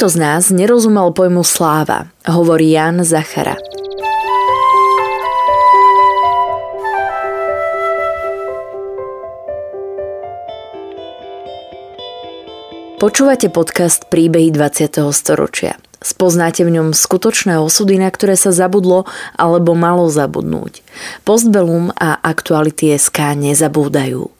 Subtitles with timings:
[0.00, 3.52] Nikto z nás nerozumel pojmu sláva, hovorí Jan Zachara.
[12.96, 15.04] Počúvate podcast Príbehy 20.
[15.12, 15.76] storočia.
[16.00, 19.04] Spoznáte v ňom skutočné osudy, na ktoré sa zabudlo
[19.36, 20.80] alebo malo zabudnúť.
[21.28, 24.39] Postbellum a aktuality SK nezabúdajú.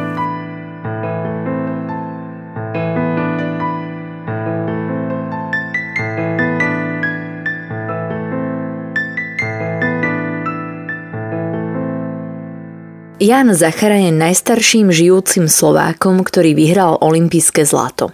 [13.21, 18.09] Jan Zachara je najstarším žijúcim Slovákom, ktorý vyhral olympijské zlato.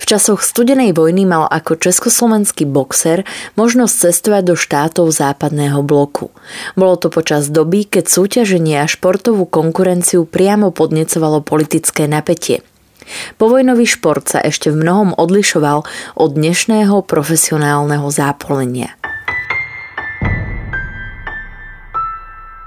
[0.00, 3.28] V časoch studenej vojny mal ako československý boxer
[3.60, 6.32] možnosť cestovať do štátov západného bloku.
[6.72, 12.64] Bolo to počas doby, keď súťaženie a športovú konkurenciu priamo podnecovalo politické napätie.
[13.36, 15.84] Povojnový šport sa ešte v mnohom odlišoval
[16.16, 18.96] od dnešného profesionálneho zápolenia.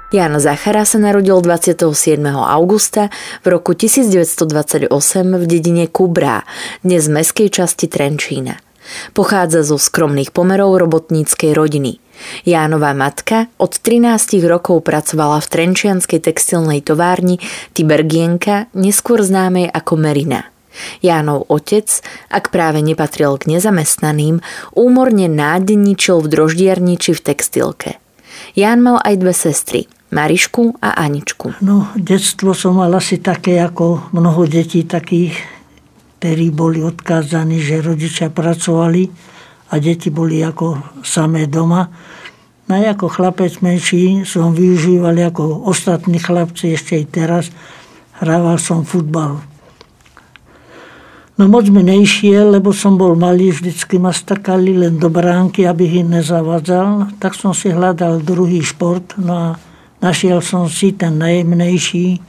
[0.10, 1.86] Jan Zachara sa narodil 27.
[2.34, 3.14] augusta
[3.46, 4.90] v roku 1928
[5.38, 6.50] v dedine Kubrá,
[6.82, 8.58] dnes v meskej časti Trenčína.
[9.14, 12.02] Pochádza zo skromných pomerov robotníckej rodiny.
[12.42, 17.38] Jánová matka od 13 rokov pracovala v trenčianskej textilnej továrni
[17.78, 20.50] Tibergienka, neskôr známej ako Merina.
[21.06, 21.86] Jánov otec,
[22.34, 24.42] ak práve nepatril k nezamestnaným,
[24.74, 27.92] úmorne nádenničil v droždiarniči v textilke.
[28.58, 31.54] Ján mal aj dve sestry– Marišku a Aničku.
[31.62, 35.38] No, detstvo som mal asi také ako mnoho detí takých,
[36.18, 39.06] ktorí boli odkázaní, že rodičia pracovali
[39.70, 41.94] a deti boli ako samé doma.
[42.70, 47.46] No ako chlapec menší som využíval ako ostatní chlapci ešte aj teraz.
[48.22, 49.42] Hrával som futbal.
[51.40, 55.88] No moc mi nešiel, lebo som bol malý, vždycky ma stakali len do bránky, aby
[55.88, 57.16] ich nezavadzal.
[57.16, 59.16] Tak som si hľadal druhý šport.
[59.16, 59.48] No a
[60.00, 62.24] Našiel som si ten najjemnejší,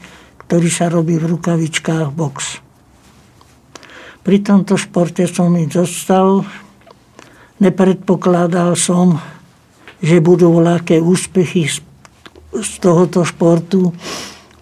[0.46, 2.58] ktorý sa robí v rukavičkách box.
[4.26, 6.42] Pri tomto športe som mi dostal,
[7.62, 9.22] nepredpokladal som,
[10.02, 11.70] že budú veľké úspechy
[12.50, 13.94] z tohoto športu,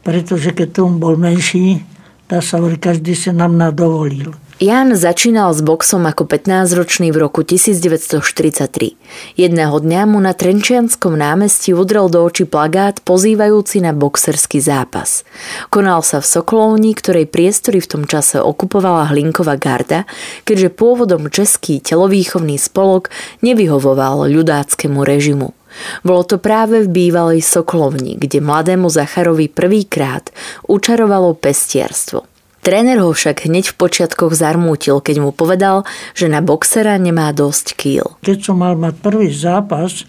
[0.04, 1.80] pretože keď som bol menší,
[2.28, 4.36] dá sa každý sa nám nadovolil.
[4.58, 9.38] Jan začínal s boxom ako 15-ročný v roku 1943.
[9.38, 15.22] Jedného dňa mu na Trenčianskom námestí udrel do očí plagát pozývajúci na boxerský zápas.
[15.70, 20.10] Konal sa v Sokolovni, ktorej priestory v tom čase okupovala Hlinková garda,
[20.42, 23.14] keďže pôvodom český telovýchovný spolok
[23.46, 25.54] nevyhovoval ľudáckému režimu.
[26.02, 30.34] Bolo to práve v bývalej Sokolovni, kde mladému Zacharovi prvýkrát
[30.66, 32.26] učarovalo pestierstvo.
[32.68, 37.72] Tréner ho však hneď v počiatkoch zarmútil, keď mu povedal, že na boxera nemá dosť
[37.72, 38.20] kýl.
[38.20, 40.04] Keď som mal mať prvý zápas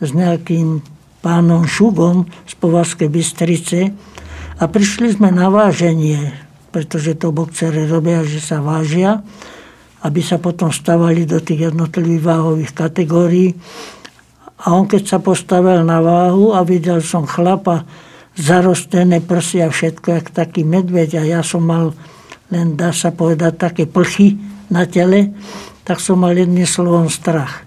[0.00, 0.80] s nejakým
[1.20, 3.92] pánom Šugom z Povazkej Bystrice
[4.56, 6.32] a prišli sme na váženie,
[6.72, 9.20] pretože to boxery robia, že sa vážia,
[10.00, 13.52] aby sa potom stavali do tých jednotlivých váhových kategórií.
[14.64, 17.84] A on keď sa postavil na váhu a videl som chlapa,
[18.40, 21.20] zarostené prsia, všetko, jak taký medveď.
[21.20, 21.92] A ja som mal
[22.48, 24.40] len, dá sa povedať, také plchy
[24.72, 25.36] na tele,
[25.84, 27.62] tak som mal jedným slovom strach.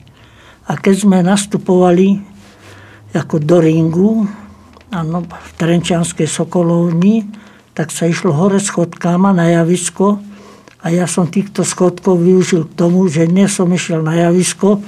[0.65, 2.19] A keď sme nastupovali
[3.13, 4.11] ako do ringu,
[4.89, 7.25] ano, v Trenčianskej Sokolovni,
[7.73, 10.21] tak sa išlo hore schodkama na javisko
[10.83, 14.81] a ja som týchto schodkov využil k tomu, že nie som išiel na javisko,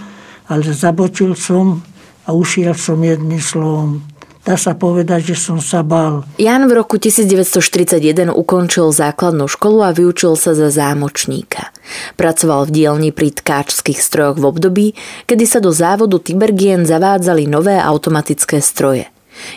[0.45, 1.81] ale zabočil som
[2.25, 4.05] a ušiel som jedným slovom
[4.45, 6.23] dá sa povedať, že som sa bál.
[6.37, 11.73] Jan v roku 1941 ukončil základnú školu a vyučil sa za zámočníka.
[12.15, 14.87] Pracoval v dielni pri tkáčských strojoch v období,
[15.25, 19.09] kedy sa do závodu Tibergien zavádzali nové automatické stroje.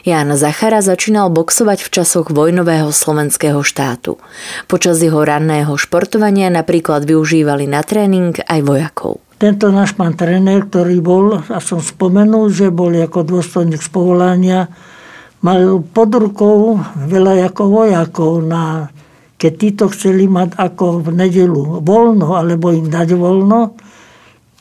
[0.03, 4.19] Jan Zachara začínal boxovať v časoch vojnového slovenského štátu.
[4.67, 9.23] Počas jeho ranného športovania napríklad využívali na tréning aj vojakov.
[9.39, 14.67] Tento náš pán tréner, ktorý bol, a som spomenul, že bol ako dôstojník z povolania,
[15.47, 18.91] mal pod rukou veľa ako vojakov na
[19.39, 23.79] keď títo chceli mať ako v nedelu voľno, alebo im dať voľno,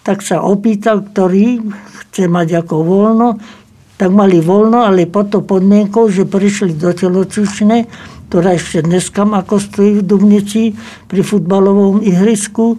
[0.06, 1.65] tak sa opýtal, ktorý
[2.06, 3.41] chce mať ako voľno,
[3.97, 7.89] tak mali voľno, ale pod to podmienkou, že prišli do telocvične,
[8.29, 10.77] ktorá ešte dneska ako stojí v Dubnici
[11.09, 12.77] pri futbalovom ihrisku.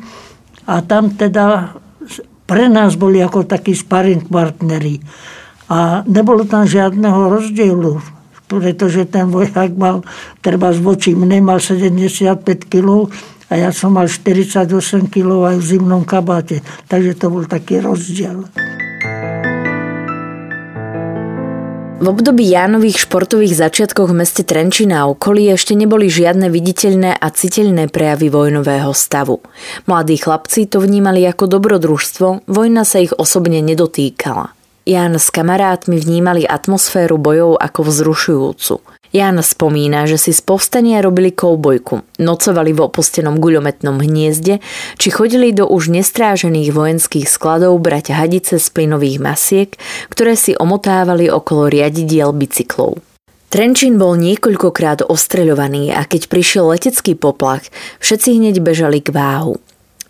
[0.70, 1.74] A tam teda
[2.48, 5.04] pre nás boli ako takí sparring partneri.
[5.68, 8.00] A nebolo tam žiadneho rozdielu,
[8.48, 10.00] pretože ten vojak mal,
[10.40, 12.40] treba voči mne, mal 75
[12.72, 13.12] kg
[13.52, 14.64] a ja som mal 48
[15.12, 16.64] kg aj v zimnom kabáte.
[16.88, 18.48] Takže to bol taký rozdiel.
[21.98, 27.26] V období Jánových športových začiatkoch v meste Trenčina a okolí ešte neboli žiadne viditeľné a
[27.26, 29.42] citeľné prejavy vojnového stavu.
[29.90, 34.54] Mladí chlapci to vnímali ako dobrodružstvo, vojna sa ich osobne nedotýkala.
[34.86, 38.74] Ján s kamarátmi vnímali atmosféru bojov ako vzrušujúcu.
[39.08, 44.60] Jan spomína, že si z povstania robili koubojku, nocovali v opustenom guľometnom hniezde,
[45.00, 49.70] či chodili do už nestrážených vojenských skladov brať hadice z plynových masiek,
[50.12, 53.00] ktoré si omotávali okolo riadidiel bicyklov.
[53.49, 57.64] Trenčín bol niekoľkokrát ostreľovaný a keď prišiel letecký poplach,
[58.05, 59.56] všetci hneď bežali k váhu.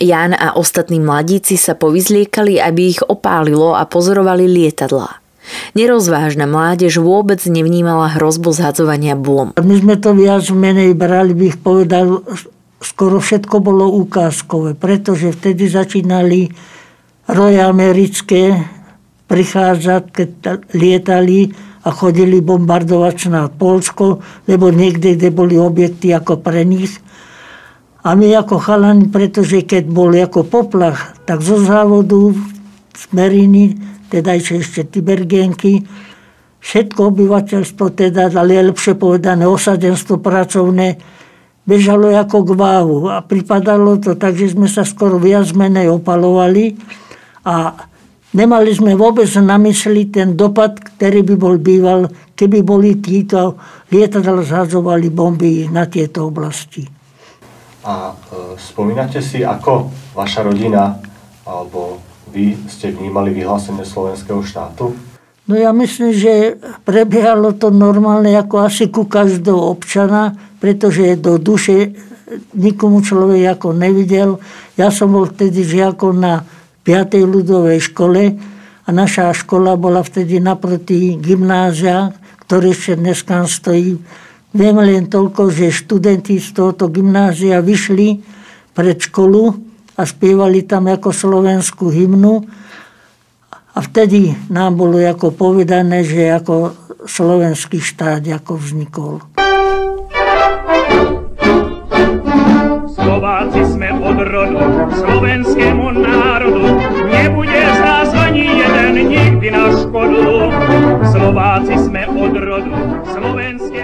[0.02, 5.27] Jan a ostatní mladíci sa povyzliekali, aby ich opálilo a pozorovali lietadlá.
[5.72, 9.54] Nerozvážna mládež vôbec nevnímala hrozbu zhadzovania bomb.
[9.58, 12.24] My sme to viac menej brali, bych povedal,
[12.78, 16.50] skoro všetko bolo ukázkové, pretože vtedy začínali
[17.28, 18.64] roje americké
[19.28, 20.30] prichádzať, keď
[20.72, 21.52] lietali
[21.84, 26.96] a chodili bombardovať na Polsko, lebo niekde, kde boli objekty ako pre nich.
[28.02, 32.32] A my ako chalani, pretože keď bol ako poplach, tak zo závodu
[32.96, 35.84] z Meriny teda ešte Tibergenky,
[36.58, 40.98] všetko obyvateľstvo, teda, ale je lepšie povedané, osadenstvo pracovné,
[41.68, 46.80] bežalo ako k váhu a pripadalo to tak, že sme sa skoro viac menej opalovali
[47.44, 47.76] a
[48.32, 52.00] nemali sme vôbec na mysli ten dopad, ktorý by bol býval,
[52.32, 53.60] keby boli títo
[53.92, 56.88] lietadla zhadzovali bomby na tieto oblasti.
[57.84, 60.96] A e, spomínate si, ako vaša rodina
[61.48, 61.97] alebo
[62.32, 64.92] vy ste vnímali vyhlásenie slovenského štátu?
[65.48, 71.96] No ja myslím, že prebiehalo to normálne ako asi ku každého občana, pretože do duše
[72.52, 74.36] nikomu človek ako nevidel.
[74.76, 76.44] Ja som bol vtedy žiakom na
[76.84, 77.24] 5.
[77.24, 78.36] ľudovej škole
[78.84, 82.12] a naša škola bola vtedy naproti gymnázia,
[82.44, 83.96] ktoré ešte dneska stojí.
[84.52, 88.20] Viem len toľko, že študenti z tohoto gymnázia vyšli
[88.72, 89.67] pred školu
[89.98, 92.46] a spievali tam ako slovenskú hymnu.
[93.74, 99.14] A vtedy nám bolo ako povedané, že ako slovenský štát ako vznikol.
[102.94, 104.62] Slováci sme od rodu,
[104.94, 106.37] slovenskému národu,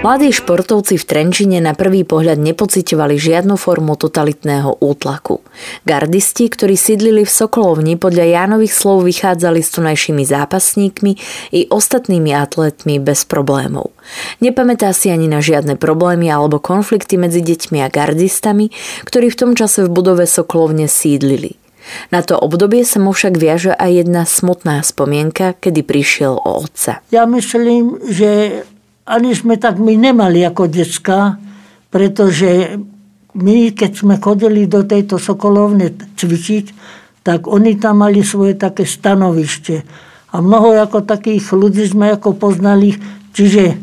[0.05, 5.41] Mladí športovci v Trenčine na prvý pohľad nepocitovali žiadnu formu totalitného útlaku.
[5.81, 11.11] Gardisti, ktorí sídlili v Sokolovni, podľa Jánových slov vychádzali s tunajšími zápasníkmi
[11.57, 13.97] i ostatnými atletmi bez problémov.
[14.45, 18.69] Nepamätá si ani na žiadne problémy alebo konflikty medzi deťmi a gardistami,
[19.09, 21.57] ktorí v tom čase v budove Sokolovne sídlili.
[22.13, 27.01] Na to obdobie sa mu však viaže aj jedna smutná spomienka, kedy prišiel o otca.
[27.09, 28.61] Ja myslím, že
[29.05, 31.37] ani sme tak my nemali ako decka,
[31.93, 32.81] pretože
[33.37, 36.65] my, keď sme chodili do tejto Sokolovne cvičiť,
[37.21, 39.85] tak oni tam mali svoje také stanovište.
[40.35, 42.97] A mnoho ako takých ľudí sme ako poznali,
[43.31, 43.77] čiže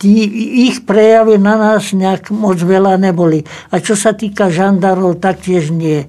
[0.00, 0.26] tí,
[0.68, 3.44] ich prejavy na nás nejak moc veľa neboli.
[3.70, 6.08] A čo sa týka žandarov, taktiež nie.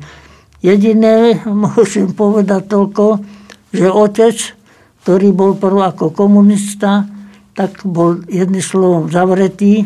[0.63, 3.21] Jediné môžem povedať toľko,
[3.75, 4.37] že otec,
[5.03, 7.09] ktorý bol prv ako komunista,
[7.51, 9.83] tak bol jedným slovom zavretý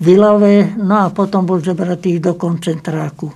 [0.00, 3.32] v Ilave, no a potom bol zobratý do koncentráku.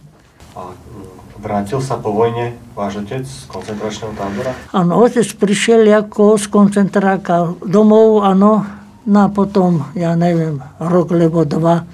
[0.59, 4.53] A mm, vrátil sa po vojne váš otec z koncentračného tábora?
[4.75, 8.67] Áno, otec prišiel ako z koncentráka domov, áno,
[9.09, 11.87] no a potom, ja neviem, rok lebo dva,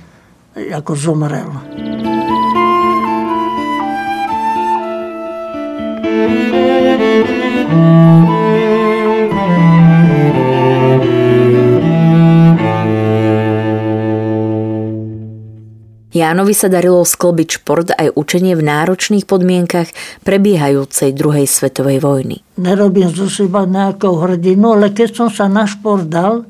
[0.55, 1.51] ako zomrel.
[7.75, 8.24] thank you
[16.15, 19.91] Jánovi sa darilo sklbiť šport aj učenie v náročných podmienkach
[20.23, 22.37] prebiehajúcej druhej svetovej vojny.
[22.55, 26.47] Nerobím zo seba nejakého hrdinu, ale keď som sa na šport dal,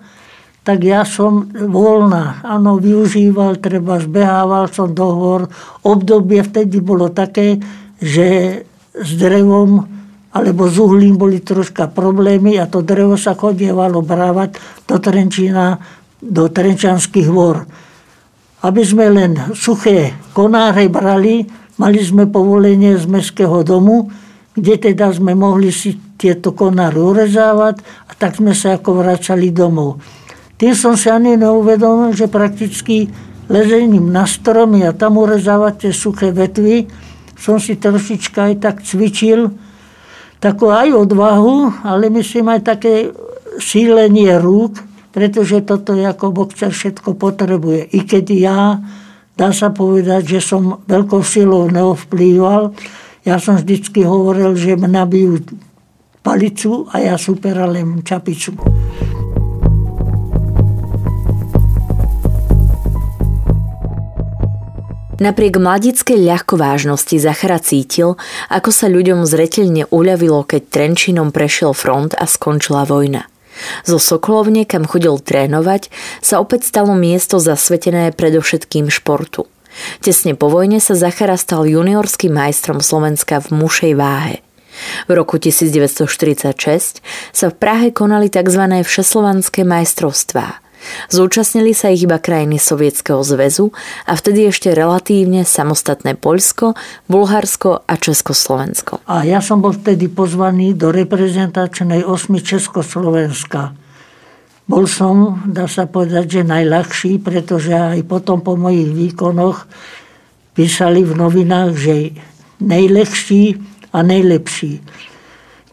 [0.68, 2.44] tak ja som voľná.
[2.44, 5.48] Áno, využíval, treba zbehával som dohovor.
[5.80, 7.56] Obdobie vtedy bolo také,
[8.04, 8.60] že
[8.92, 9.88] s drevom
[10.34, 15.80] alebo z uhlím boli troška problémy a to drevo sa chodievalo brávať do Trenčína,
[16.20, 17.64] do Trenčanských vor.
[18.64, 21.44] Aby sme len suché konáre brali,
[21.76, 24.08] mali sme povolenie z Mestského domu,
[24.56, 30.00] kde teda sme mohli si tieto konáre urezávať a tak sme sa ako vracali domov.
[30.56, 33.12] Tým som si ani neuvedomil, že prakticky
[33.52, 36.88] lezením na stromy a tam urezávať tie suché vetvy,
[37.36, 39.52] som si trošička aj tak cvičil,
[40.40, 43.12] takú aj odvahu, ale myslím aj také
[43.60, 47.86] sílenie rúk, pretože toto je ako boxer všetko potrebuje.
[47.94, 48.60] I keď ja,
[49.38, 52.74] dá sa povedať, že som veľkou silou neovplýval,
[53.22, 55.38] ja som vždycky hovoril, že mňa bijú
[56.20, 58.58] palicu a ja superalem čapicu.
[65.14, 68.18] Napriek mladickej ľahkovážnosti Zachara cítil,
[68.50, 73.30] ako sa ľuďom zretelne uľavilo, keď Trenčinom prešiel front a skončila vojna.
[73.86, 75.88] Zo Sokolovne, kam chodil trénovať,
[76.20, 79.46] sa opäť stalo miesto zasvetené predovšetkým športu.
[80.02, 84.36] Tesne po vojne sa Zachara stal juniorským majstrom Slovenska v mušej váhe.
[85.06, 88.62] V roku 1946 sa v Prahe konali tzv.
[88.82, 90.58] všeslovanské majstrovstvá–
[91.12, 93.70] Zúčastnili sa ich iba krajiny Sovietskeho zväzu
[94.08, 96.76] a vtedy ešte relatívne samostatné Poľsko,
[97.06, 99.04] Bulharsko a Československo.
[99.08, 103.76] A ja som bol vtedy pozvaný do reprezentačnej osmy Československa.
[104.64, 109.68] Bol som, dá sa povedať, že najľahší, pretože aj potom po mojich výkonoch
[110.56, 111.94] písali v novinách, že
[112.64, 113.60] najlepší
[113.92, 114.80] a najlepší.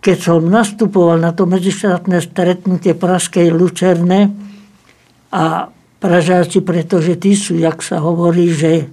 [0.02, 4.51] Keď som nastupoval na to medzištátne stretnutie Praskej Lucerne,
[5.32, 5.72] a
[6.02, 8.90] Pražáci, pretože tí sú, jak sa hovorí, že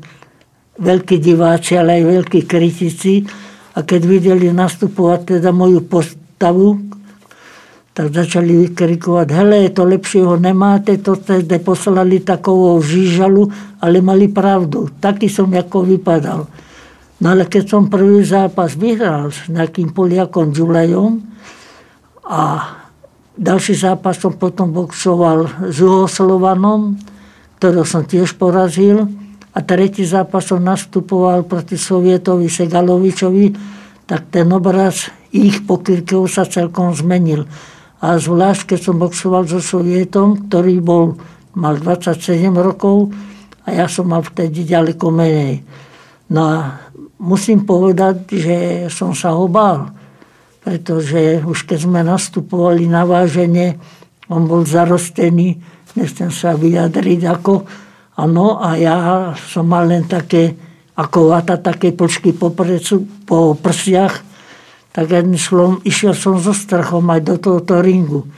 [0.77, 3.25] veľkí diváci, ale aj veľkí kritici.
[3.73, 6.77] A keď videli nastupovať teda moju postavu,
[7.97, 13.51] tak začali vykrikovať, hele, to lepšieho nemáte, to ste poslali takovou žížalu,
[13.83, 14.87] ale mali pravdu.
[15.03, 16.47] Taký som ako vypadal.
[17.19, 21.19] No ale keď som prvý zápas vyhral s nejakým Poliakom Žulejom
[22.23, 22.78] a
[23.39, 26.99] ďalší zápas som potom boxoval s Juhoslovanom,
[27.63, 29.07] ktorého som tiež porazil.
[29.55, 33.47] A tretí zápas som nastupoval proti Sovietovi Segalovičovi,
[34.07, 37.47] tak ten obraz ich pokyrkov sa celkom zmenil.
[37.99, 41.19] A zvlášť, keď som boxoval so Sovietom, ktorý bol,
[41.59, 43.11] mal 27 rokov
[43.67, 45.67] a ja som mal vtedy ďaleko menej.
[46.31, 46.57] No a
[47.19, 49.51] musím povedať, že som sa ho
[50.69, 53.81] pretože už keď sme nastupovali na váženie,
[54.29, 55.57] on bol zarostený,
[55.97, 57.65] nechcem sa vyjadriť ako,
[58.21, 58.97] ano, a ja
[59.33, 60.53] som mal len také,
[60.93, 64.21] ako vata, také počky po, precu, po prsiach,
[64.93, 68.29] tak jedným slovom, išiel som so strachom aj do tohoto ringu.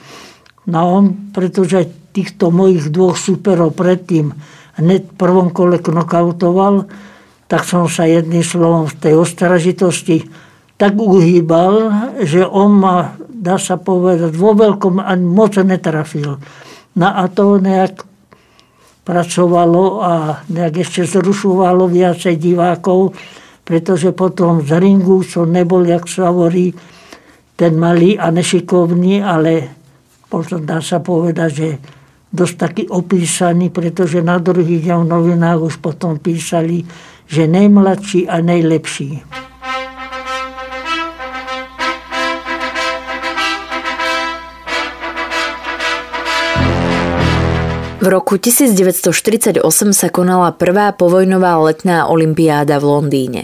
[0.70, 4.30] No on, pretože týchto mojich dvoch superov predtým
[4.78, 6.86] hneď v prvom kole knokautoval,
[7.50, 10.30] tak som sa jedným slovom v tej ostražitosti
[10.80, 11.92] tak uhýbal,
[12.24, 16.40] že on ma, dá sa povedať, vo veľkom ani moc netrafil.
[16.96, 18.00] No a to nejak
[19.04, 23.12] pracovalo a nejak ešte zrušovalo viacej divákov,
[23.60, 26.72] pretože potom z ringu som nebol, jak sa hovorí,
[27.60, 29.68] ten malý a nešikovný, ale
[30.32, 31.68] potom dá sa povedať, že
[32.32, 36.88] dosť taký opísaný, pretože na druhý deň v novinách už potom písali,
[37.28, 39.10] že najmladší a najlepší.
[48.00, 49.60] V roku 1948
[49.92, 53.42] sa konala prvá povojnová letná olimpiáda v Londýne.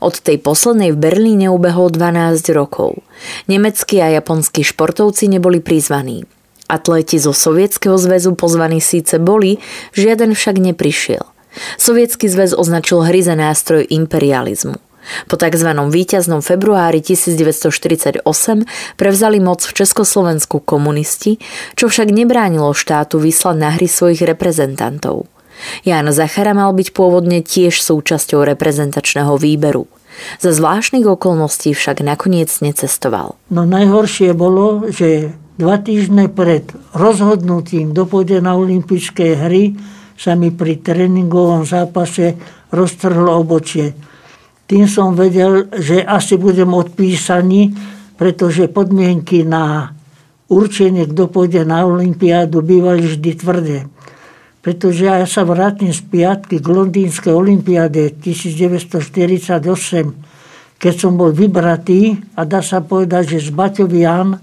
[0.00, 3.04] Od tej poslednej v Berlíne ubehlo 12 rokov.
[3.52, 6.24] Nemeckí a japonskí športovci neboli prizvaní.
[6.72, 9.60] Atléti zo Sovietskeho zväzu pozvaní síce boli,
[9.92, 11.28] žiaden však neprišiel.
[11.76, 14.87] Sovietský zväz označil hry za nástroj imperializmu.
[15.26, 15.70] Po tzv.
[15.72, 18.24] víťaznom februári 1948
[18.96, 21.40] prevzali moc v Československu komunisti,
[21.74, 25.26] čo však nebránilo štátu vyslať na hry svojich reprezentantov.
[25.82, 29.90] Ján Zachara mal byť pôvodne tiež súčasťou reprezentačného výberu.
[30.42, 33.38] Za zvláštnych okolností však nakoniec necestoval.
[33.50, 38.06] No najhoršie bolo, že dva týždne pred rozhodnutím do
[38.42, 39.78] na olympijské hry
[40.18, 42.34] sa mi pri tréningovom zápase
[42.74, 43.94] roztrhlo obočie
[44.68, 47.72] tým som vedel, že asi budem odpísaný,
[48.20, 49.96] pretože podmienky na
[50.52, 53.78] určenie, kto pôjde na Olympiádu, bývali vždy tvrdé.
[54.60, 59.64] Pretože ja sa vrátim z piatky k londýnskej olympiáde 1948,
[60.76, 64.36] keď som bol vybratý a dá sa povedať, že z Baťovian,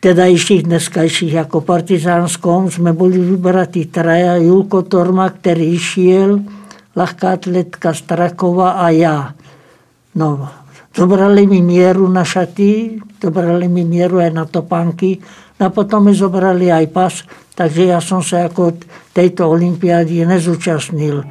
[0.00, 6.40] teda iších dneskajších ako partizánskom, sme boli vybratí traja, Julko Torma, ktorý išiel,
[6.94, 9.34] ľahká atletka Strakova a ja.
[10.16, 10.50] No,
[10.90, 15.22] zobrali mi mieru na šaty, zobrali mi mieru aj na topánky,
[15.60, 17.14] no a potom mi zobrali aj pas,
[17.54, 18.80] takže ja som sa ako
[19.14, 21.22] tejto olympiády nezúčastnil.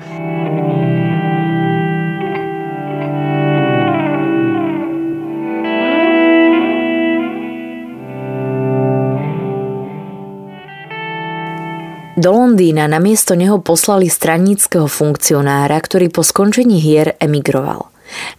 [12.20, 17.88] Do Londýna namiesto neho poslali straníckého funkcionára, ktorý po skončení hier emigroval.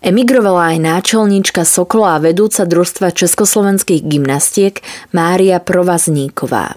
[0.04, 4.84] Emigrovala aj náčelníčka Sokola a vedúca družstva československých gymnastiek
[5.16, 6.76] Mária Provazníková.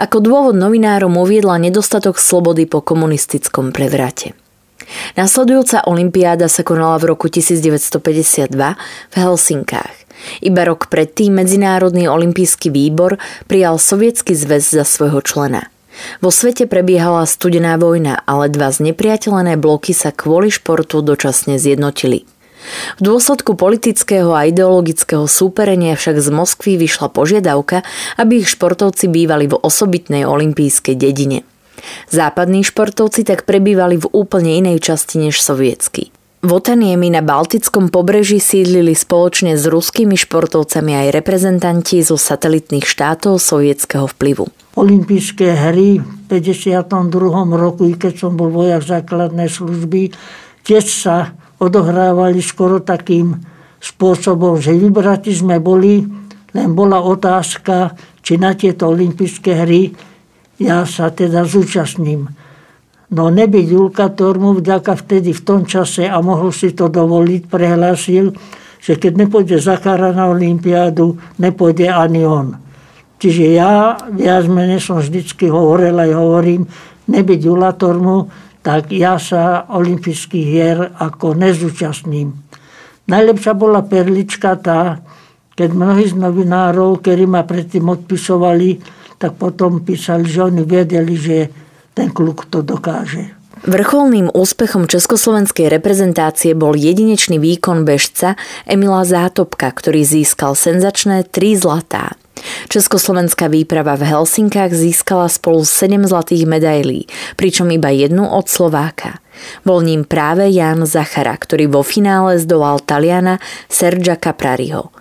[0.00, 4.32] Ako dôvod novinárom uviedla nedostatok slobody po komunistickom prevrate.
[5.20, 8.56] Nasledujúca olympiáda sa konala v roku 1952
[9.12, 9.96] v Helsinkách.
[10.40, 15.68] Iba rok predtým Medzinárodný olimpijský výbor prijal Sovietsky zväz za svojho člena–
[16.20, 22.26] vo svete prebiehala studená vojna, ale dva znepriateľené bloky sa kvôli športu dočasne zjednotili.
[22.98, 27.86] V dôsledku politického a ideologického súperenia však z Moskvy vyšla požiadavka,
[28.18, 31.46] aby ich športovci bývali v osobitnej olympijskej dedine.
[32.10, 36.10] Západní športovci tak prebývali v úplne inej časti než sovietsky.
[36.38, 43.42] V Otaniemi na Baltickom pobreží sídlili spoločne s ruskými športovcami aj reprezentanti zo satelitných štátov
[43.42, 44.46] sovietského vplyvu.
[44.78, 47.10] Olympijské hry v 52.
[47.58, 50.14] roku, i keď som bol vojak základnej služby,
[50.62, 53.34] tiež sa odohrávali skoro takým
[53.82, 56.06] spôsobom, že vybratí sme boli,
[56.54, 59.90] len bola otázka, či na tieto olympijské hry
[60.62, 62.30] ja sa teda zúčastním.
[63.08, 68.36] No nebyť Julka Tormu vďaka vtedy v tom čase a mohol si to dovoliť, prehlásil,
[68.78, 72.60] že keď nepôjde Zachara na Olympiádu, nepôjde ani on.
[73.18, 76.62] Čiže ja viac menej som vždycky hovoril aj hovorím,
[77.08, 78.28] nebyť Jula Tormu,
[78.60, 82.36] tak ja sa olympijských hier ako nezúčastním.
[83.08, 85.00] Najlepšia bola perlička tá,
[85.56, 88.78] keď mnohí z novinárov, ktorí ma predtým odpisovali,
[89.16, 91.36] tak potom písali, že oni vedeli, že
[91.98, 93.34] ten kluk to dokáže.
[93.66, 102.14] Vrcholným úspechom československej reprezentácie bol jedinečný výkon bežca Emila Zátopka, ktorý získal senzačné 3 zlatá.
[102.70, 109.18] Československá výprava v Helsinkách získala spolu 7 zlatých medailí, pričom iba jednu od Slováka.
[109.66, 114.94] Bol ním práve Jan Zachara, ktorý vo finále zdolal Taliana Sergia Caprariho.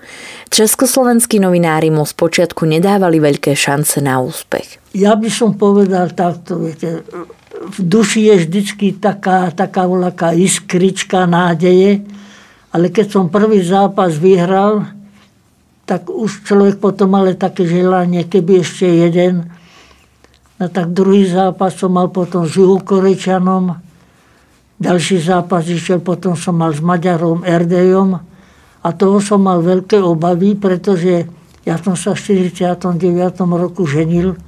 [0.50, 4.80] Československí novinári mu spočiatku nedávali veľké šance na úspech.
[4.94, 7.04] Ja by som povedal takto, viete,
[7.58, 12.06] v duši je vždycky taká, taká voľaká iskrička nádeje,
[12.72, 14.86] ale keď som prvý zápas vyhral,
[15.88, 19.48] tak už človek potom mal také želanie, keby ešte jeden.
[20.60, 23.78] No tak druhý zápas som mal potom s Juhokorečanom,
[24.78, 28.37] ďalší zápas išiel potom som mal s Maďarom Erdejom,
[28.84, 31.26] a toho som mal veľké obavy, pretože
[31.68, 32.80] ja som sa v 49.
[33.44, 34.40] roku ženil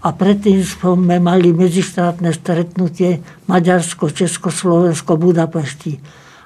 [0.00, 6.00] a predtým sme mali medzištátne stretnutie Maďarsko, Česko, Slovensko, Budapešti.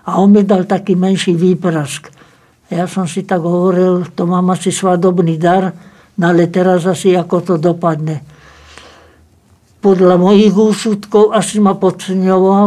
[0.04, 2.10] A on mi dal taký menší výprask.
[2.68, 5.72] Ja som si tak hovoril, to mám asi svadobný dar,
[6.18, 8.20] no ale teraz asi ako to dopadne.
[9.78, 12.66] Podľa mojich úsudkov asi ma podceňoval,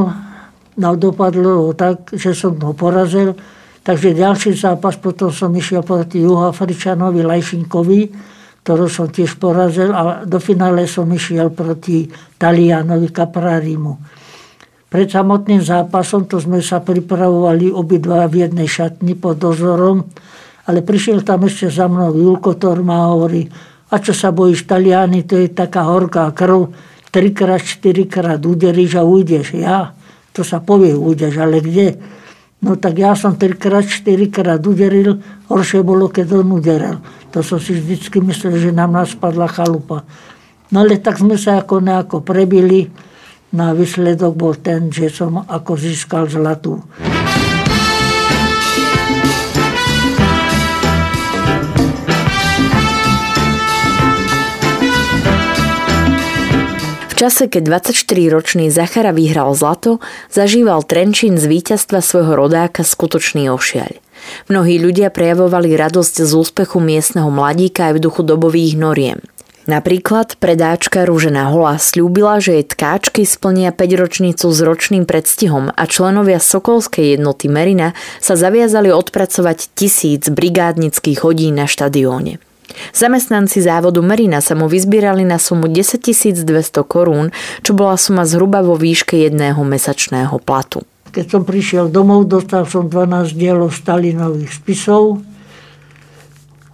[0.77, 3.36] no dopadlo tak, že som ho porazil,
[3.88, 8.00] Takže ďalší zápas potom som išiel proti Juhoafričanovi Lajšinkovi,
[8.60, 12.04] ktorú som tiež porazil a do finále som išiel proti
[12.36, 13.95] Talianovi Caprarimu.
[14.91, 20.04] Pred samotným zápasom to sme sa pripravovali obidva v jednej šatni pod dozorom,
[20.67, 23.47] ale prišiel tam ešte za mnou Julko Torma a hovorí,
[23.88, 26.76] a čo sa bojíš Taliany, to je taká horká krv,
[27.08, 29.56] trikrát, štyrikrát uderíš a ujdeš.
[29.56, 29.95] Ja,
[30.36, 32.16] to sa povie, ujdeš, ale kde?
[32.58, 36.98] No tak ja som 3 4 krát uderil, horšie bolo, keď on uderil.
[37.30, 40.02] To som si vždycky myslel, že nám nás spadla chalupa.
[40.74, 42.89] No ale tak sme sa ako nejako prebili.
[43.54, 46.82] No a výsledok bol ten, že som ako získal zlatú.
[57.17, 59.97] Čase, keď 24-ročný Zachara vyhral zlato,
[60.30, 63.97] zažíval Trenčín z víťazstva svojho rodáka skutočný ošiaľ.
[64.53, 69.19] Mnohí ľudia prejavovali radosť z úspechu miestneho mladíka aj v duchu dobových noriem.
[69.67, 76.39] Napríklad predáčka Rúžena Hola slúbila, že jej tkáčky splnia 5-ročnicu s ročným predstihom a členovia
[76.39, 77.91] Sokolskej jednoty Merina
[78.23, 82.39] sa zaviazali odpracovať tisíc brigádnických hodín na štadióne.
[82.91, 86.03] Zamestnanci závodu Merina sa mu vyzbierali na sumu 10
[86.43, 87.32] 200 korún,
[87.63, 90.84] čo bola suma zhruba vo výške jedného mesačného platu.
[91.12, 95.23] Keď som prišiel domov, dostal som 12 dielov Stalinových spisov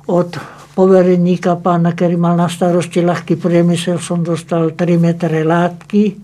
[0.09, 0.29] od
[0.73, 6.17] povereníka pána, ktorý mal na starosti ľahký priemysel, som dostal 3 metre látky.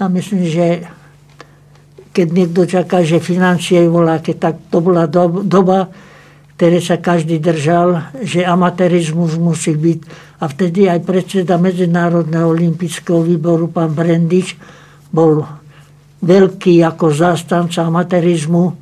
[0.00, 0.66] A myslím, že
[2.10, 5.90] keď niekto čaká, že financie voláte, tak to bola doba,
[6.54, 9.98] ktoré sa každý držal, že amatérizmus musí byť.
[10.38, 14.54] A vtedy aj predseda Medzinárodného olympijského výboru, pán Brendič,
[15.10, 15.42] bol
[16.22, 18.74] veľký ako zástanca amatérizmu,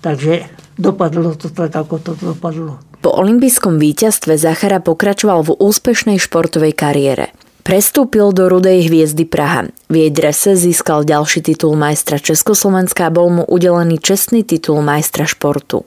[0.00, 0.48] takže
[0.80, 2.80] dopadlo to tak, ako to dopadlo.
[3.00, 7.32] Po olympijskom víťazstve Zachara pokračoval v úspešnej športovej kariére.
[7.64, 9.68] Prestúpil do Rudej hviezdy Praha.
[9.88, 15.28] V jej drese získal ďalší titul majstra Československa a bol mu udelený čestný titul majstra
[15.28, 15.84] športu.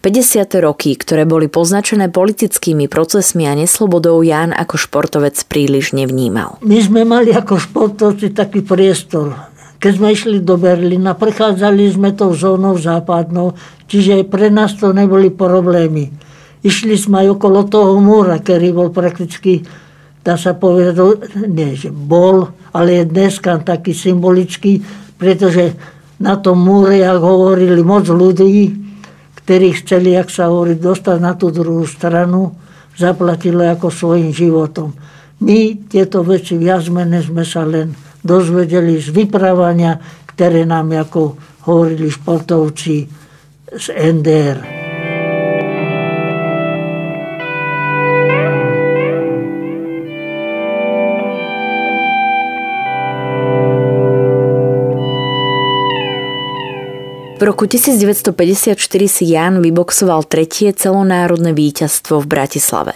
[0.00, 0.64] 50.
[0.64, 6.60] roky, ktoré boli poznačené politickými procesmi a neslobodou, Ján ako športovec príliš nevnímal.
[6.64, 9.36] My sme mali ako športovci taký priestor.
[9.80, 13.56] Keď sme išli do Berlína, prechádzali sme tou zónou západnou,
[13.88, 19.64] čiže pre nás to neboli problémy Išli sme aj okolo toho múra, ktorý bol prakticky,
[20.20, 21.00] dá sa povedať,
[21.48, 24.84] nie, že bol, ale je dneska taký symbolický,
[25.16, 25.72] pretože
[26.20, 28.76] na tom múre, ak hovorili moc ľudí,
[29.50, 32.54] ktorí chceli, jak sa hovorí, dostať na tú druhú stranu,
[32.94, 34.94] zaplatili ako svojim životom.
[35.42, 37.90] My tieto veci viac menej sme sa len
[38.22, 39.98] dozvedeli z vyprávania,
[40.30, 41.34] ktoré nám, ako
[41.66, 43.10] hovorili športovci
[43.74, 44.79] z NDR.
[57.40, 58.76] V roku 1954
[59.08, 62.92] si Jan vyboxoval tretie celonárodné víťazstvo v Bratislave.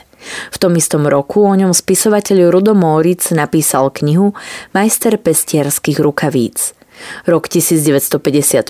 [0.52, 4.37] V tom istom roku o ňom spisovateľ Rudo Móric napísal knihu
[4.76, 6.76] Majster pestierských rukavíc.
[7.24, 8.68] Rok 1955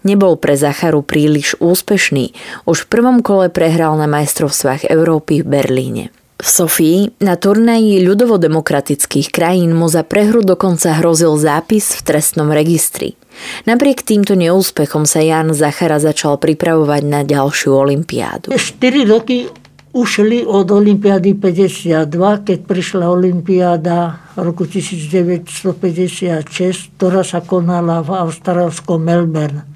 [0.00, 2.32] nebol pre Zacharu príliš úspešný.
[2.64, 6.04] Už v prvom kole prehral na majstrovstvách Európy v Berlíne.
[6.40, 13.20] V Sofii na turnaji ľudovodemokratických krajín mu za prehru dokonca hrozil zápis v trestnom registri.
[13.64, 18.50] Napriek týmto neúspechom sa Jan Zachara začal pripravovať na ďalšiu olimpiádu.
[18.54, 19.46] 4 roky
[19.92, 29.68] ušli od Olympiády 52, keď prišla Olympiáda roku 1956, ktorá sa konala v austrálskom Melbourne.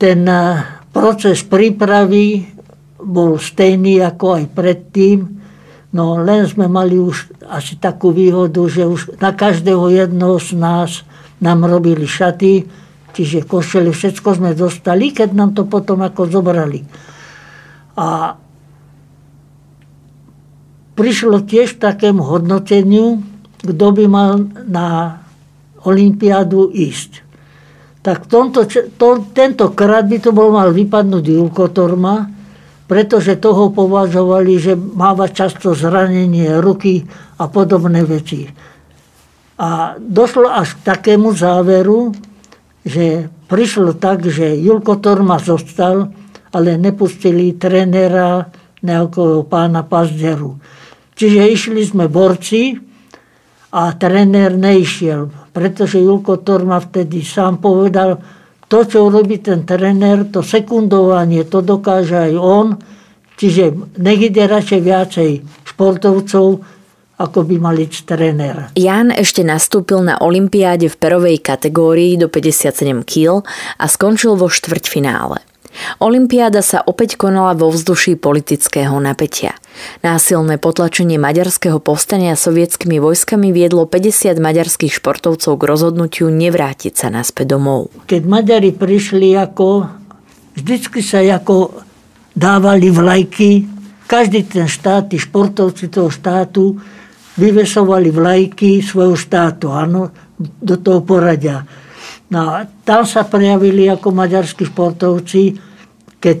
[0.00, 2.48] Ten eh, proces prípravy
[2.98, 5.18] bol stejný ako aj predtým,
[5.92, 11.04] no len sme mali už asi takú výhodu, že už na každého jednoho z nás
[11.38, 12.66] nám robili šaty,
[13.14, 16.82] čiže košele, všetko sme dostali, keď nám to potom ako zobrali.
[17.98, 18.38] A
[20.98, 23.22] prišlo tiež takému hodnoteniu,
[23.62, 25.18] kto by mal na
[25.86, 27.22] Olympiádu ísť.
[28.02, 32.30] Tak tomto, to, tentokrát by to bol mal vypadnúť Julko Torma,
[32.88, 37.04] pretože toho považovali, že máva často zranenie ruky
[37.36, 38.48] a podobné veci.
[39.58, 42.14] A došlo až k takému záveru,
[42.86, 46.14] že prišlo tak, že Julko Torma zostal,
[46.54, 48.48] ale nepustili trénera
[48.80, 50.56] nejakého pána Pazderu.
[51.18, 52.78] Čiže išli sme borci
[53.74, 58.22] a tréner neišiel, pretože Julko Torma vtedy sám povedal,
[58.68, 62.66] to, čo robí ten tréner, to sekundovanie, to dokáže aj on,
[63.34, 65.30] čiže ide radšej viacej
[65.66, 66.46] športovcov,
[67.18, 68.56] ako by mal ísť tréner.
[68.78, 73.42] Jan ešte nastúpil na Olympiáde v perovej kategórii do 57 kg
[73.76, 75.42] a skončil vo štvrťfinále.
[76.02, 79.54] Olympiáda sa opäť konala vo vzduší politického napätia.
[80.02, 87.58] Násilné potlačenie maďarského povstania sovietskými vojskami viedlo 50 maďarských športovcov k rozhodnutiu nevrátiť sa naspäť
[87.58, 87.94] domov.
[88.10, 89.86] Keď Maďari prišli ako,
[90.58, 91.78] vždycky sa ako
[92.34, 93.66] dávali vlajky,
[94.08, 96.80] každý ten štát, tí športovci toho štátu
[97.38, 101.62] vyvesovali vlajky svojho štátu, áno, do toho poradia.
[102.28, 105.56] No tam sa prejavili ako maďarskí športovci,
[106.18, 106.38] keď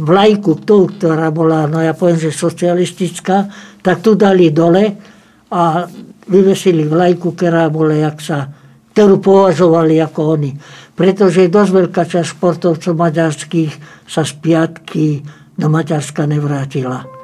[0.00, 3.46] vlajku, tú, ktorá bola, no ja poviem, že socialistická,
[3.84, 4.96] tak tu dali dole
[5.52, 5.84] a
[6.26, 8.48] vyvesili vlajku, ktorá bola, jak sa,
[8.96, 10.50] ktorú považovali ako oni.
[10.96, 13.72] Pretože dosť veľká časť športovcov maďarských
[14.08, 15.20] sa z piatky
[15.56, 17.19] do Maďarska nevrátila.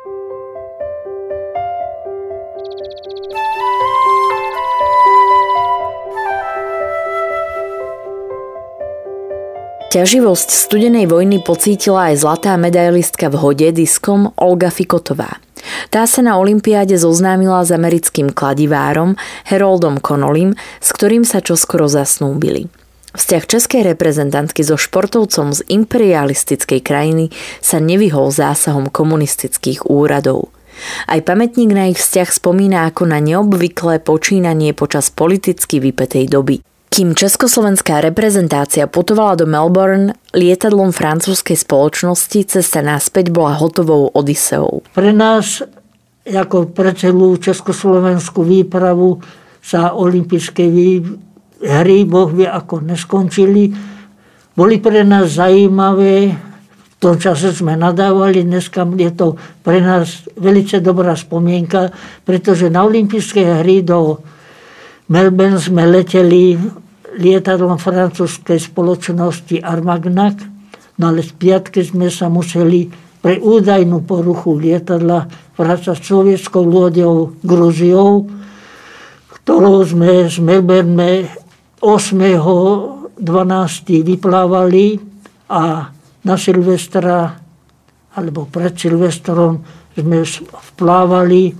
[9.96, 15.40] Ťaživosť studenej vojny pocítila aj zlatá medailistka v hode diskom Olga Fikotová.
[15.88, 19.16] Tá sa na Olympiáde zoznámila s americkým kladivárom
[19.48, 20.52] Haroldom Connollym,
[20.84, 22.68] s ktorým sa čoskoro zasnúbili.
[23.16, 27.32] Vzťah českej reprezentantky so športovcom z imperialistickej krajiny
[27.64, 30.52] sa nevyhol zásahom komunistických úradov.
[31.08, 36.60] Aj pamätník na ich vzťah spomína ako na neobvyklé počínanie počas politicky vypetej doby.
[36.86, 44.86] Kým československá reprezentácia putovala do Melbourne, lietadlom francúzskej spoločnosti cesta naspäť bola hotovou odiseou.
[44.94, 45.60] Pre nás,
[46.24, 49.20] ako pre celú československú výpravu,
[49.60, 50.62] sa olympijské
[51.60, 53.74] hry, Boh vie, ako neskončili.
[54.54, 56.32] Boli pre nás zaujímavé,
[56.96, 61.92] v tom čase sme nadávali, dneska je to pre nás velice dobrá spomienka,
[62.24, 64.22] pretože na olympijské hry do
[65.06, 66.58] Melbourne sme leteli
[67.14, 70.42] lietadlom francúzskej spoločnosti Armagnac,
[70.98, 72.90] no ale z piatky sme sa museli
[73.22, 78.26] pre údajnú poruchu lietadla vrácať sovietskou lôďou Gruziou,
[79.30, 81.30] ktorou sme z Melbourne
[81.78, 83.22] 8.12.
[84.02, 84.98] vyplávali
[85.46, 85.86] a
[86.26, 87.46] na Silvestra
[88.18, 89.62] alebo pred Silvestrom
[89.94, 90.26] sme
[90.74, 91.54] vplávali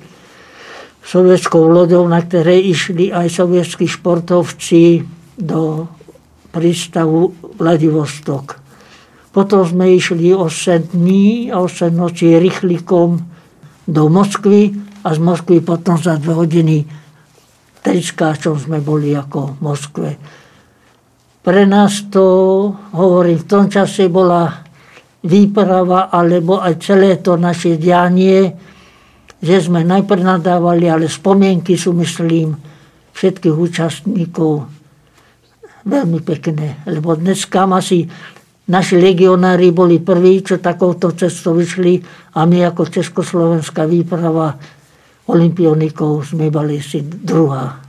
[1.06, 5.06] sovietskou lodou, na ktorej išli aj sovietskí športovci
[5.38, 5.86] do
[6.50, 7.30] prístavu
[7.62, 8.58] Vladivostok.
[9.30, 13.22] Potom sme išli 8 dní a 8 nocí rýchlikom
[13.86, 14.74] do Moskvy
[15.06, 16.82] a z Moskvy potom za 2 hodiny
[17.86, 20.10] tričkáčom sme boli ako v Moskve.
[21.46, 22.26] Pre nás to,
[22.90, 24.66] hovorím, v tom čase bola
[25.22, 28.50] výprava, alebo aj celé to naše dianie,
[29.40, 32.57] že sme najprv nadávali, ale spomienky sú, myslím,
[33.16, 34.68] všetkých účastníkov
[35.87, 36.83] veľmi pekné.
[36.85, 38.05] Lebo dneska asi
[38.68, 42.03] naši legionári boli prví, čo takouto cestou vyšli
[42.35, 44.59] a my ako Československá výprava
[45.31, 47.87] olimpionikov sme boli si druhá.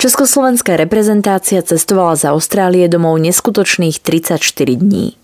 [0.00, 4.40] Československá reprezentácia cestovala z Austrálie domov neskutočných 34
[4.80, 5.19] dní.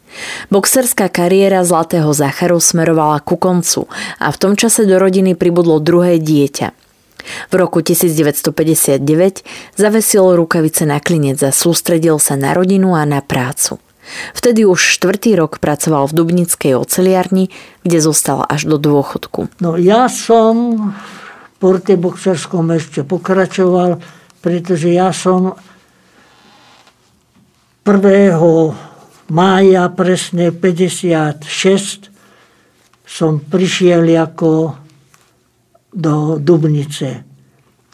[0.48, 6.20] Boxerská kariéra Zlatého Zacharu smerovala ku koncu a v tom čase do rodiny pribudlo druhé
[6.22, 6.72] dieťa.
[7.50, 9.02] V roku 1959
[9.74, 13.82] zavesil rukavice na klinec a sústredil sa na rodinu a na prácu.
[14.38, 17.50] Vtedy už štvrtý rok pracoval v Dubnickej oceliarni,
[17.82, 19.50] kde zostal až do dôchodku.
[19.58, 20.54] No ja som
[20.94, 23.98] v porte boxerskom ešte pokračoval,
[24.46, 25.58] pretože ja som
[27.82, 28.85] 1
[29.30, 32.10] mája presne 56
[33.06, 34.74] som prišiel ako
[35.94, 37.24] do Dubnice.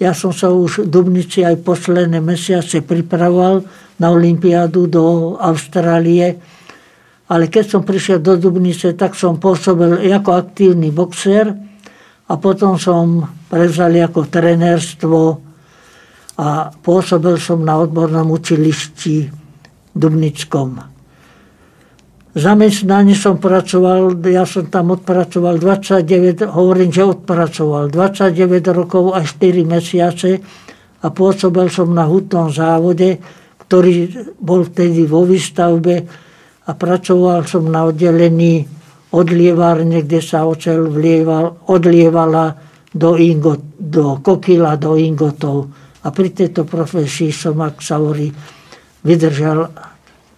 [0.01, 3.63] Ja som sa už v Dubnici aj posledné mesiace pripravoval
[4.03, 6.43] na Olympiádu do Austrálie,
[7.31, 11.55] ale keď som prišiel do Dubnice, tak som pôsobil ako aktívny boxer
[12.27, 15.21] a potom som prevzal ako trenérstvo
[16.41, 19.31] a pôsobil som na odbornom učilišti
[19.93, 20.92] Dubnickom
[22.33, 29.63] zamestnaní som pracoval, ja som tam odpracoval 29, hovorím, že odpracoval 29 rokov a 4
[29.69, 30.41] mesiace
[31.03, 33.21] a pôsobil som na hutnom závode,
[33.69, 34.09] ktorý
[34.41, 36.05] bol vtedy vo výstavbe
[36.65, 38.65] a pracoval som na oddelení
[39.13, 42.57] odlievárne, kde sa ocel vlieval, odlievala
[42.93, 45.69] do, ingot, do kokila, do ingotov.
[46.03, 48.33] A pri tejto profesii som, ak sa hovorí,
[49.05, 49.92] vydržal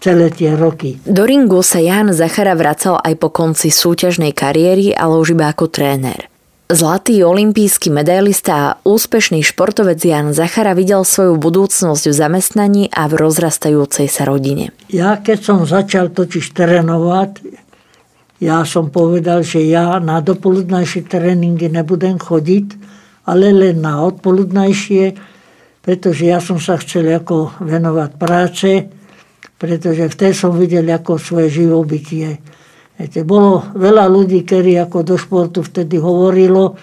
[0.05, 1.01] celé tie roky.
[1.09, 5.73] Do ringu sa Jan Zachara vracal aj po konci súťažnej kariéry, ale už iba ako
[5.73, 6.29] tréner.
[6.69, 13.21] Zlatý olimpijský medailista a úspešný športovec Jan Zachara videl svoju budúcnosť v zamestnaní a v
[13.21, 14.77] rozrastajúcej sa rodine.
[14.93, 17.65] Ja keď som začal totiž trénovať,
[18.45, 22.77] ja som povedal, že ja na dopoludnejšie tréningy nebudem chodiť,
[23.25, 25.17] ale len na odpoludnejšie,
[25.85, 28.71] pretože ja som sa chcel ako venovať práce,
[29.65, 32.37] pretože vtedy som videl ako svoje živobytie.
[33.01, 36.77] Viete, bolo veľa ľudí, ktorí ako do športu vtedy hovorilo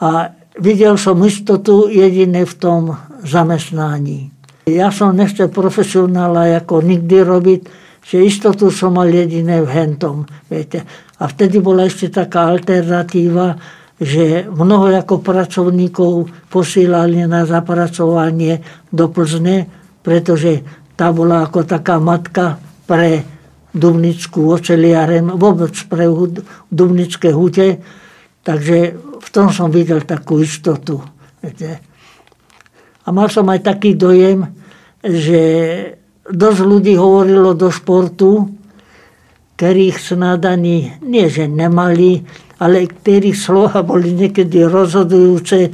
[0.00, 4.32] a videl som istotu jedine v tom zamestnaní.
[4.64, 7.60] Ja som nechcel profesionála ako nikdy robiť,
[8.00, 10.24] že istotu som mal jedine v hentom.
[10.48, 10.88] Viete.
[11.20, 13.60] A vtedy bola ešte taká alternatíva,
[14.00, 19.68] že mnoho ako pracovníkov posílali na zapracovanie do Plzne,
[20.00, 20.64] pretože
[21.00, 23.24] tá bola ako taká matka pre
[23.72, 26.04] Dubnickú oceliarem, vôbec pre
[26.68, 27.80] Dubnické hute.
[28.44, 31.00] Takže v tom som videl takú istotu.
[33.00, 34.44] A mal som aj taký dojem,
[35.00, 35.40] že
[36.28, 38.52] dosť ľudí hovorilo do športu,
[39.56, 42.20] ktorých snad ani, nie že nemali,
[42.60, 45.72] ale ktorých slova boli niekedy rozhodujúce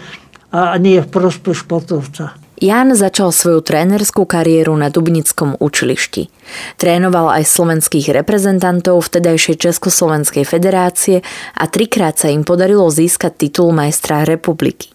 [0.54, 2.45] a nie v prospech športovca.
[2.56, 6.32] Jan začal svoju trénerskú kariéru na Dubnickom učilišti.
[6.80, 11.20] Trénoval aj slovenských reprezentantov vtedajšej Československej federácie
[11.52, 14.88] a trikrát sa im podarilo získať titul majstra republiky.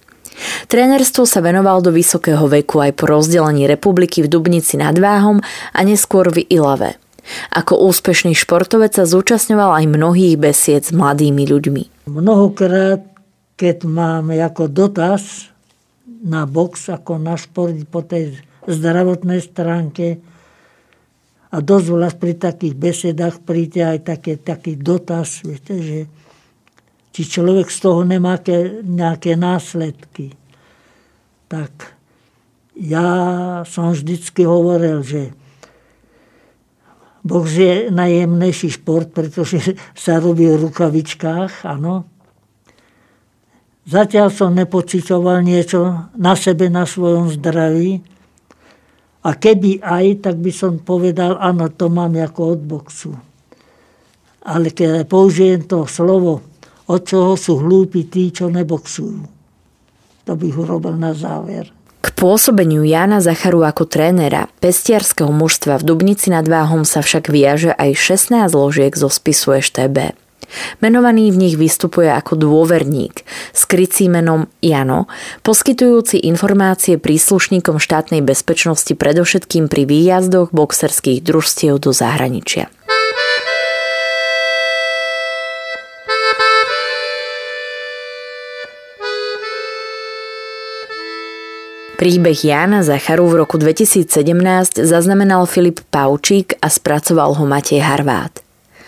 [0.65, 5.37] Trénerstvo sa venoval do vysokého veku aj po rozdelení republiky v Dubnici nad Váhom
[5.69, 6.97] a neskôr v Ilave.
[7.53, 12.09] Ako úspešný športovec sa zúčastňoval aj mnohých besied s mladými ľuďmi.
[12.09, 13.05] Mnohokrát,
[13.53, 15.53] keď mám ako dotaz
[16.21, 18.37] na box ako na šport po tej
[18.69, 20.21] zdravotnej stránke.
[21.51, 25.99] A dosť vás pri takých besedách príde aj také, taký dotaz, viete, že
[27.11, 30.31] či človek z toho nemá ke, nejaké následky.
[31.51, 31.99] Tak
[32.79, 33.09] ja
[33.67, 35.35] som vždycky hovoril, že
[37.27, 39.75] box je najjemnejší šport, pretože
[40.07, 42.07] sa robí v rukavičkách, áno.
[43.81, 48.05] Zatiaľ som nepocitoval niečo na sebe, na svojom zdraví.
[49.25, 53.13] A keby aj, tak by som povedal, áno, to mám ako od boxu.
[54.41, 56.41] Ale keď použijem to slovo,
[56.89, 59.21] od čoho sú hlúpi tí, čo neboxujú.
[60.25, 61.69] To bych urobil na záver.
[62.01, 67.77] K pôsobeniu Jána Zacharu ako trénera pestiarského mužstva v Dubnici nad Váhom sa však viaže
[67.77, 70.17] aj 16 ložiek zo spisu EŠTB.
[70.83, 73.23] Menovaný v nich vystupuje ako dôverník,
[73.55, 75.07] skrycí menom Jano,
[75.45, 82.67] poskytujúci informácie príslušníkom štátnej bezpečnosti predovšetkým pri výjazdoch boxerských družstiev do zahraničia.
[92.01, 94.09] Príbeh Jána Zacharu v roku 2017
[94.81, 98.41] zaznamenal Filip Paučík a spracoval ho Matej Harvát.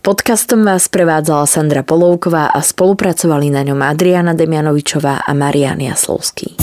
[0.00, 6.56] Podcastom vás prevádzala Sandra Polovková a spolupracovali na ňom Adriana Demianovičová a Marian Jaslovský.